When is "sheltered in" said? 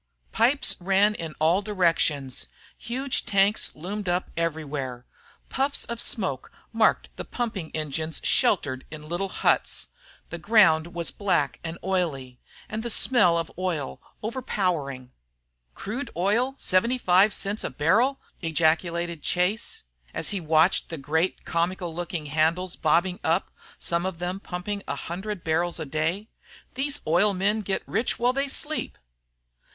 8.23-9.07